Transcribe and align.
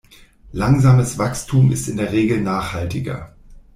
Langsames 0.53 1.19
Wachstum 1.19 1.71
ist 1.71 1.87
in 1.87 1.97
der 1.97 2.11
Regel 2.11 2.41
nachhaltiger. 2.41 3.35